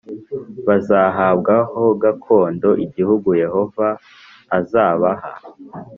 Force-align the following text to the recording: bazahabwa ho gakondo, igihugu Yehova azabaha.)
bazahabwa 0.67 1.53
ho 1.71 1.85
gakondo, 2.03 2.69
igihugu 2.85 3.29
Yehova 3.43 3.87
azabaha.) 4.57 5.31